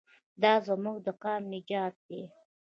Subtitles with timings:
[0.41, 2.21] دا زموږ د قام نجات دی.